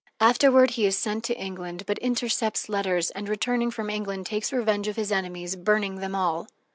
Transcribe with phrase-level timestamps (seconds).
[0.19, 4.87] Afterward he is sent to England, but intercepts letters and, returning from England, takes revenge
[4.87, 6.47] of his enemies, burning them all.